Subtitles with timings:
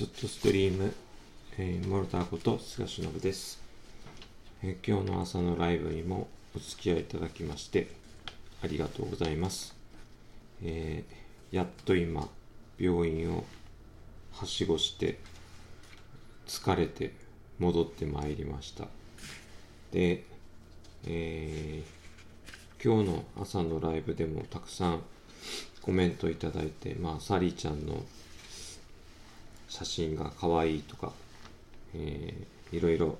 [0.00, 0.94] ちょっとストリーム、
[1.58, 3.60] えー、モルターこと菅忍です、
[4.62, 7.88] えー、今日の朝のライブにもお付き合いいただきまして
[8.62, 9.76] ありがとうございます、
[10.62, 12.30] えー、やっと今
[12.78, 13.44] 病院を
[14.32, 15.18] はしごして
[16.46, 17.12] 疲れて
[17.58, 18.86] 戻ってまいりました。
[19.92, 20.24] で、
[21.06, 25.02] えー、今日の朝のライブでもたくさん
[25.82, 28.02] コメントいただいて、まあ、サリーちゃんの
[29.70, 31.12] 写真が可愛いとか、
[31.94, 33.18] えー、いろいろ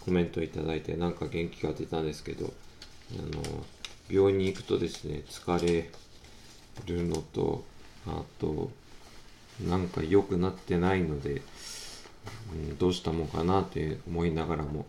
[0.00, 2.52] コメントいただいてなんか元気が出たんですけど
[3.12, 3.64] あの
[4.08, 5.90] 病院に行くとですね疲れ
[6.86, 7.62] るのと
[8.06, 8.70] あと
[9.68, 11.42] なんか良くなってないので、
[12.52, 14.86] うん、どうしたもんかなって思いながらも、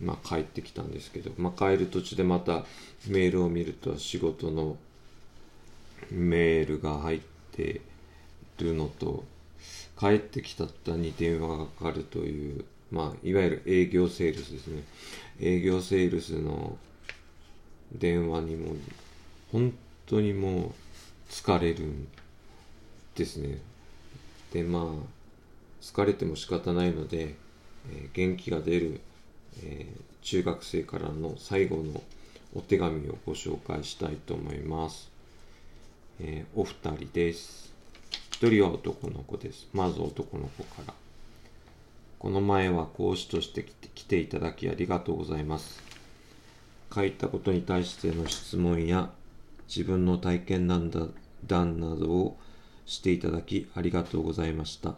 [0.00, 2.64] まあ、帰ってきたんですけど、まあ、帰る途中でまた
[3.08, 4.76] メールを見ると仕事の
[6.10, 7.20] メールが入っ
[7.52, 7.80] て
[8.58, 9.24] るのと
[9.98, 14.82] 帰ってきたったに電話がかかるという、まあ、いわゆる営業セールスですね。
[15.40, 16.76] 営業セールスの
[17.92, 18.74] 電話にも、
[19.52, 19.72] 本
[20.06, 20.72] 当にもう
[21.30, 22.08] 疲れるん
[23.14, 23.58] ですね。
[24.52, 24.84] で、まあ、
[25.82, 27.34] 疲れても仕方ないので、
[27.90, 29.00] えー、元気が出る、
[29.62, 32.02] えー、中学生からの最後の
[32.54, 35.10] お手紙をご紹介したいと思います。
[36.20, 37.77] えー、お二人です。
[38.40, 39.66] 一人は男の子です。
[39.72, 40.94] まず男の子から。
[42.20, 45.82] この前は講師として来ていただきありがとうございます。
[46.94, 49.10] 書いたことに対しての質問や
[49.66, 51.12] 自分の体験談
[51.44, 52.36] 談などを
[52.86, 54.94] していただきありがとうございました。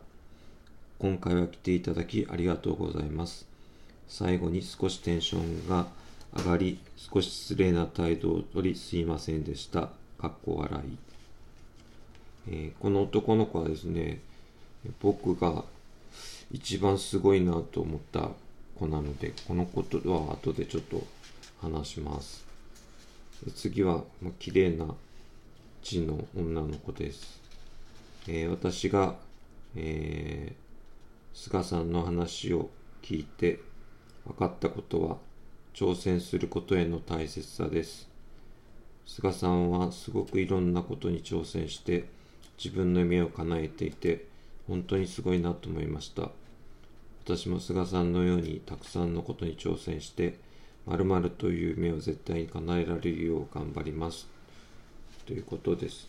[0.98, 3.46] 今回は来ていただきありがとうございます。
[4.06, 5.86] 最後に少しテンションが
[6.36, 9.88] 上がり、少し失礼な態度をとりすいませんでした。
[10.18, 11.09] かっこ笑い。
[12.48, 14.20] えー、この男の子はですね
[15.00, 15.64] 僕が
[16.50, 18.30] 一番すごいなと思った
[18.78, 21.02] 子なのでこのことは後でちょっと
[21.60, 22.44] 話します。
[23.54, 24.86] 次は、まあ、綺麗な
[25.82, 27.40] 字の女の子です、
[28.28, 29.14] えー、私が、
[29.74, 32.68] えー、菅さんの話を
[33.02, 33.60] 聞いて
[34.26, 35.16] 分かったことは
[35.72, 38.08] 挑戦することへの大切さです。
[39.06, 42.04] 菅さんはすごくいろんなことに挑戦して
[42.62, 44.26] 自分の夢を叶えていて
[44.68, 46.30] 本当にすごいなと思いました。
[47.24, 50.38] 私も菅さんのようにたくさんのことに挑戦して
[50.86, 54.28] 〇〇という夢を絶対に叶えられるよう頑張ります。
[55.26, 56.08] ということです。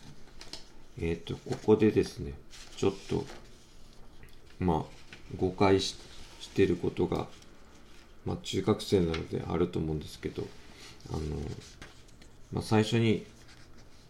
[0.98, 2.34] えっ、ー、とここでですね
[2.76, 3.24] ちょっと
[4.58, 4.82] まあ
[5.36, 5.96] 誤解し
[6.54, 7.28] てることが
[8.26, 10.46] まあ中学生なのであると思うんですけど
[11.10, 11.20] あの
[12.52, 13.24] まあ、最初に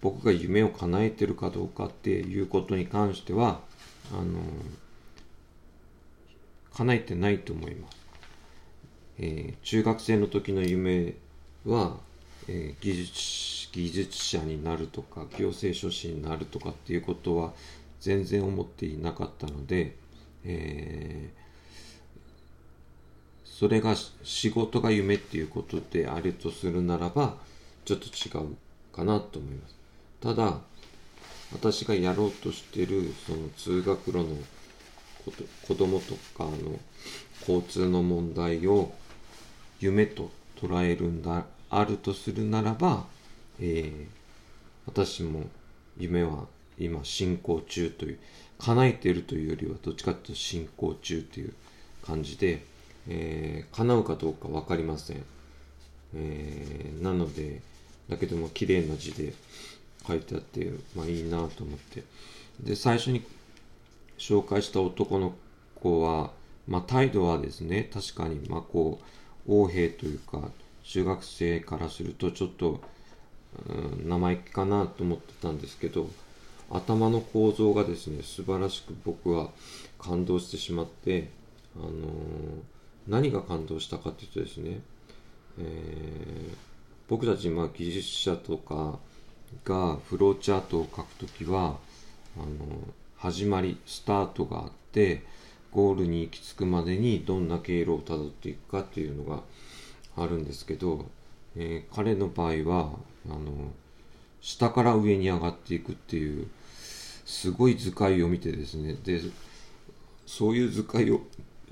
[0.02, 3.60] 僕が夢を叶えてるかどうかっていうことに関しては
[4.12, 4.40] あの
[6.74, 7.96] 叶えてないと思います、
[9.20, 11.14] えー、中学生の時の夢
[11.64, 11.96] は、
[12.48, 13.42] えー、技術
[13.72, 17.52] 技術者になるとか行政書士になるとかっていうことは
[18.00, 19.96] 全然思っていなかったので、
[20.44, 27.36] えー、それが仕事が夢っていうことであるとするならば
[27.86, 28.56] ちょっと違う
[28.92, 29.81] かなと思います。
[30.22, 30.58] ただ
[31.52, 34.24] 私がやろうとしてるその通学路の
[35.24, 36.78] こと子供とかの
[37.40, 38.92] 交通の問題を
[39.80, 43.04] 夢と捉えるんだあるとするならば、
[43.60, 44.06] えー、
[44.86, 45.44] 私も
[45.98, 46.46] 夢は
[46.78, 48.18] 今進行中という
[48.58, 51.54] 叶えているというよりはどっちかというと進行中という
[52.06, 52.64] 感じで、
[53.08, 55.24] えー、叶うかどうか分かりません、
[56.14, 57.60] えー、なので
[58.08, 59.32] だけども綺麗な字で
[60.06, 62.02] 書いてあって、まあいいなと思って。
[62.60, 63.22] で、最初に
[64.18, 65.34] 紹介した男の
[65.74, 66.30] 子は、
[66.68, 69.00] まあ態度はですね、確かに、まあこ
[69.46, 70.50] う、横兵というか、
[70.84, 72.80] 中学生からするとちょっと、
[73.68, 76.08] うん、生意気かなと思ってたんですけど、
[76.70, 79.50] 頭の構造がですね、素晴らしく僕は
[79.99, 81.28] 感動してしまって、
[81.76, 81.93] あのー、
[83.08, 84.81] 何が感動したかというとですね、
[85.58, 86.56] えー、
[87.08, 88.99] 僕たち、まあ、技術者とか、
[89.64, 91.76] がフローチャートを書くときは
[92.37, 92.46] あの
[93.16, 95.22] 始まりスタートがあって
[95.70, 99.43] ゴールに行き着くまでにどんな経路をたどっていくかっていうのが
[100.16, 101.06] あるんですけど、
[101.56, 102.90] えー、彼の場合は
[103.26, 103.72] あの
[104.40, 106.49] 下から上に上がっていくっていう
[107.25, 109.20] すごい図解を見てですねで
[110.26, 111.20] そういう図解を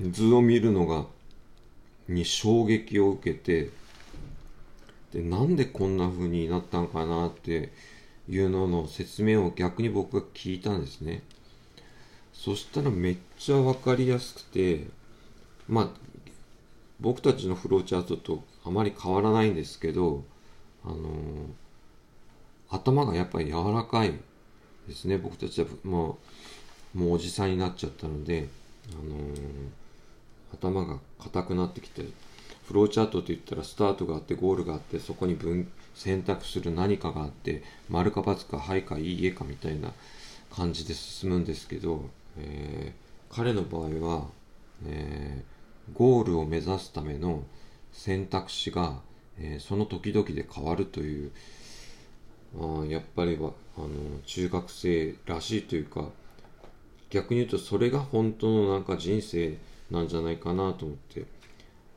[0.00, 1.04] 図を見るのが
[2.08, 3.70] に衝撃を受けて
[5.12, 7.72] でなんでこんな風になったんかなって
[8.28, 11.22] いうのの説明を逆に僕が聞いたんですね。
[12.32, 14.86] そしたらめっちゃ分かりやすくて
[15.68, 15.88] まあ
[17.00, 20.24] 僕たちのフローチャートとあまり変わらないんですけど
[20.84, 20.96] あの
[22.70, 24.12] 頭がやっぱり柔らかい
[24.88, 25.18] ですね。
[25.18, 26.18] 僕たちはも
[26.94, 28.48] うもうおじさんになっちゃったので、
[28.92, 29.34] あの
[30.54, 32.04] 頭が硬くなってきて
[32.70, 39.90] フローチャートといったらスタートがあってゴールがあってそこに分選択する何かがあって丸か×かはいかいいえかみたいな
[40.54, 42.04] 感じで進むんですけど、
[42.38, 44.26] えー、彼の場合は、
[44.86, 47.42] えー、ゴールを目指すための
[47.90, 49.00] 選択肢が、
[49.36, 51.32] えー、その時々で変わるという
[52.56, 53.88] あやっぱりはあの
[54.26, 56.04] 中学生らしいというか
[57.10, 59.56] 逆に言うとそれが本当のなんか人生
[59.90, 61.39] なんじゃないかなと思って。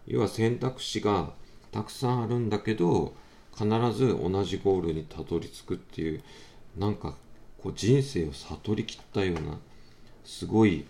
[0.07, 1.31] 要は選択肢が
[1.71, 3.13] たくさんあるんだけど
[3.55, 6.21] 必ず同じゴールにたどり着くっていう
[6.77, 7.15] なんか
[7.61, 9.57] こう人生を悟りきったような
[10.25, 10.85] すごい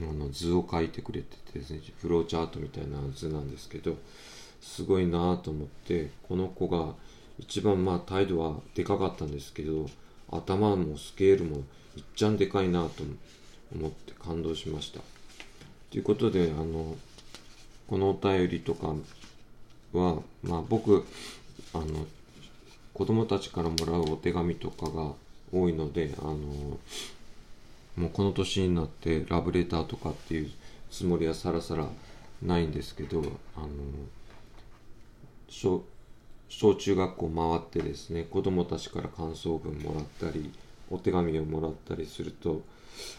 [0.00, 3.96] あの図を描いてくれててですねフローチャートみたいな図なんですけど
[4.60, 6.94] すごいなと思ってこの子が
[7.38, 9.86] 一番まあ態度はでかかったんですけど
[10.30, 11.58] 頭もスケールも
[11.96, 13.02] いっちゃんでかいなと
[13.74, 15.00] 思って感動しました。
[15.90, 16.96] ということであの
[17.92, 18.94] このお便りとか
[19.92, 21.04] は、まあ、僕
[21.74, 22.06] あの
[22.94, 25.12] 子供たちからもらうお手紙とかが
[25.52, 26.78] 多いのであのも
[27.98, 30.50] うこの年になってラブレターとかっていう
[30.90, 31.86] つもりはさらさら
[32.40, 33.20] ないんですけど
[33.58, 33.68] あの
[35.50, 35.84] 小
[36.48, 40.50] 小中学校回ってですね子供たちから感想文もらったり
[40.90, 42.62] お手紙をもらったりすると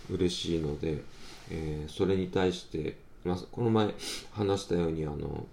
[0.09, 1.03] 嬉しいので、
[1.51, 3.93] えー、それに対して、この前
[4.33, 5.45] 話したようにあの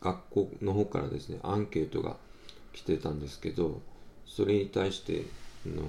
[0.00, 2.16] 学校の方からですねアンケートが
[2.72, 3.80] 来てたんですけど
[4.26, 5.24] それに対して
[5.66, 5.82] の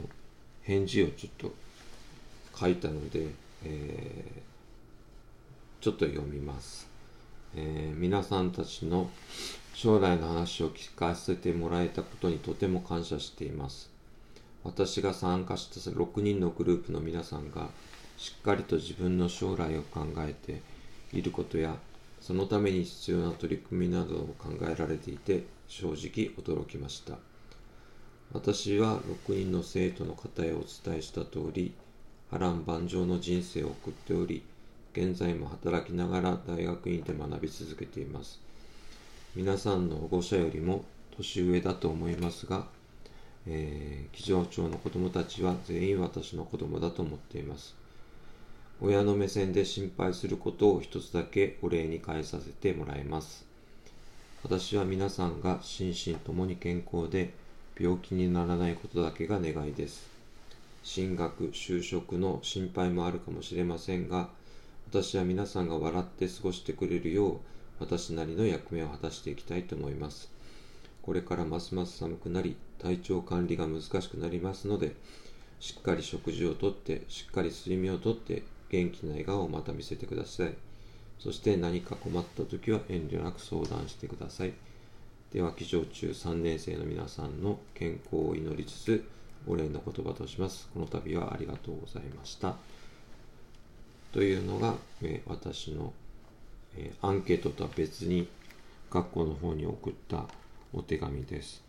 [0.63, 1.53] 返事をちょっと
[2.59, 3.27] 書いたので、
[3.63, 6.87] えー、ちょっと読みます、
[7.55, 9.09] えー、皆さんたちの
[9.75, 13.91] 将来の話を聞かせてもらえたことにとても感謝しています。
[14.63, 17.69] 私が参加した6人のグループの皆さんが
[18.17, 20.61] しっかりと自分の将来を考えて
[21.13, 21.75] いることや
[22.21, 27.15] そのために必要な取り組みなどを考えられていて正直驚きました
[28.33, 31.73] 私は6人の生徒の方へお伝えした通り
[32.31, 34.43] 波乱万丈の人生を送っており
[34.93, 38.39] 現在も働きながら大学院で学び続けています
[39.35, 40.85] 皆さんの保護者よりも
[41.17, 42.65] 年上だと思いますが
[43.47, 47.75] えー、上町の子供たちは全員私の子供だと思っています。
[48.81, 53.45] 親の目線で心配することを一つだけお礼に変えさせてもらいます。
[54.43, 57.33] 私は皆さんが心身ともに健康で
[57.79, 60.07] 病気にならないことだけが願いです。
[60.83, 64.29] 進学、就職の心配もあるかもしれませんが、
[64.89, 67.37] 私は皆さんが笑って過ごしてくれるよう、
[67.79, 70.29] 私なりの役目を果たしていきたいと思います。
[71.01, 74.95] これからますます寒くなり、体調管理が難しくなりますので、
[75.59, 80.53] しっかり食事をとって、しっかり睡眠をとって、元気な笑顔をまた見せてください。
[81.19, 84.53] そして何か困った時は遠慮なく相談してください。
[85.31, 89.05] では、騎乗中3年生の皆さんの健康を祈りつつ、
[89.47, 90.69] お礼の言葉とします。
[90.73, 92.55] この度はありがとうございました。
[94.11, 95.93] というのが、え私の、
[96.77, 98.27] えアンケートとは別に
[98.89, 100.25] 学校の方に送った
[100.73, 101.61] お手紙です。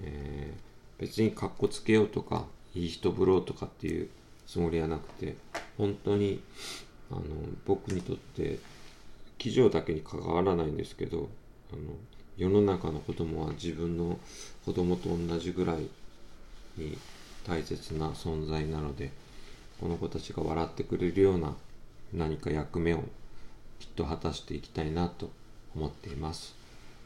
[0.00, 4.08] えー、別にかっこつけようとか、いい人ぶろうとかっていう
[4.46, 5.36] つもりはなくて、
[5.76, 6.40] 本当に、
[7.10, 7.22] あの、
[7.66, 8.58] 僕にとって、
[9.38, 11.28] 記事だけに関わらないんですけど、
[11.72, 11.82] あの、
[12.36, 14.18] 世の中の子供は自分の
[14.64, 15.88] 子供と同じぐらい
[16.76, 16.98] に
[17.46, 19.10] 大切な存在なので、
[19.80, 21.54] この子たちが笑ってくれるような
[22.12, 22.98] 何か役目を
[23.78, 25.30] きっと果たしていきたいなと
[25.74, 26.54] 思っています。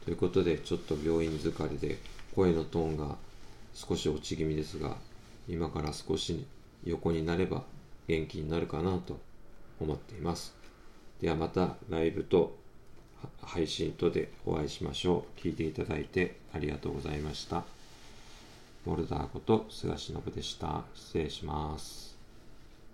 [0.04, 1.98] ということでちょっと病院疲れで
[2.34, 3.16] 声のトーンが
[3.74, 4.96] 少し落ち気味ですが
[5.48, 6.44] 今から少し
[6.84, 7.62] 横になれば
[8.10, 9.20] 元気になるかなと
[9.80, 10.52] 思っています。
[11.20, 12.56] ではまたライブと
[13.42, 15.40] 配信とでお会いしましょう。
[15.40, 17.62] 聞いていただいてありがとうございました。
[18.84, 20.82] モルダーこと菅忍でした。
[20.94, 22.09] 失礼します。